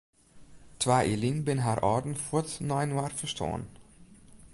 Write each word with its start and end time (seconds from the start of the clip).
Twa 0.81 0.97
jier 1.07 1.21
lyn 1.21 1.39
binne 1.45 1.63
har 1.67 1.81
âlden 1.91 2.15
fuort 2.23 2.51
nei 2.67 2.81
inoar 2.85 3.11
stoarn. 3.31 3.65